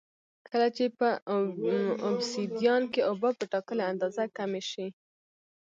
کله 0.47 0.67
چې 0.77 0.85
په 0.97 1.09
اوبسیدیان 2.07 2.83
کې 2.93 3.01
اوبه 3.09 3.29
په 3.39 3.43
ټاکلې 3.51 3.83
اندازه 3.91 4.23
کمې 4.37 4.61
شي 4.69 4.87